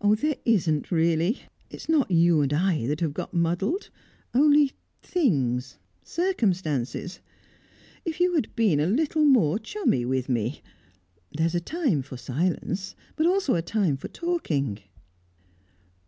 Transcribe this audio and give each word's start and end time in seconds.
"There 0.00 0.36
isn't 0.44 0.92
really! 0.92 1.40
It's 1.68 1.88
not 1.88 2.12
you 2.12 2.42
and 2.42 2.52
I 2.52 2.86
that 2.86 3.00
have 3.00 3.12
got 3.12 3.34
muddled 3.34 3.90
only 4.32 4.70
things, 5.02 5.78
circumstances. 6.04 7.18
If 8.04 8.20
you 8.20 8.36
had 8.36 8.54
been 8.54 8.78
a 8.78 8.86
little 8.86 9.24
more 9.24 9.58
chummy 9.58 10.04
with 10.04 10.28
me. 10.28 10.62
There's 11.32 11.56
a 11.56 11.60
time 11.60 12.02
for 12.02 12.16
silence, 12.16 12.94
but 13.16 13.26
also 13.26 13.56
a 13.56 13.62
time 13.62 13.96
for 13.96 14.06
talking." 14.06 14.78